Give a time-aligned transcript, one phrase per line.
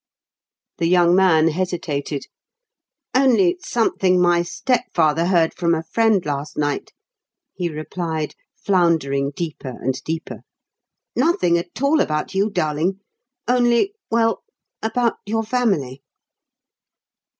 [0.79, 2.25] The young man hesitated.
[3.13, 6.91] "Only something my step father heard from a friend last night,"
[7.53, 10.39] he replied, floundering deeper and deeper.
[11.15, 12.99] "Nothing at all about you, darling.
[13.47, 16.01] Only—well—about your family."